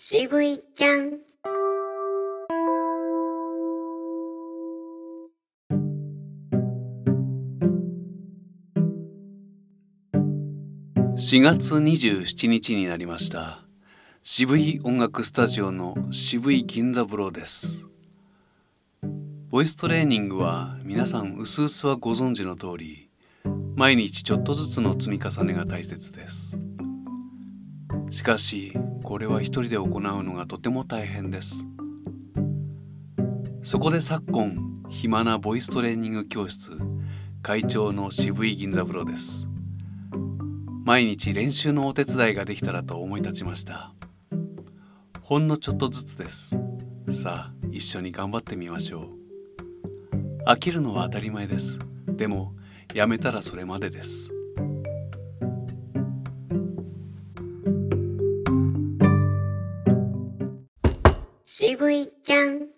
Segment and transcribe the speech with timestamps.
[0.00, 1.18] 渋いちゃん。
[11.16, 13.64] 4月27日になりました。
[14.22, 17.88] 渋い音楽スタジオの渋い銀座風呂です。
[19.50, 23.10] ボイストレーニングは皆さんうすうすはご存知の通り
[23.74, 26.56] 毎日ちょっとずつの積み重ねが大切です。
[28.10, 31.66] しかしこれは一人で行うのがとても大変です。
[33.62, 36.78] そこで昨今暇なボイストレーニング教室
[37.42, 39.48] 会長の渋い銀座風呂です。
[40.84, 43.92] 毎日練習のお手伝いができたらと思い立ちました。
[45.20, 46.58] ほんのちょっとずつです。
[47.10, 50.44] さあ一緒に頑張ってみましょう。
[50.46, 51.78] 飽きるのは当たり前です。
[52.06, 52.54] でも
[52.94, 54.32] やめたらそれまでです。
[61.60, 62.77] 渋いちゃん。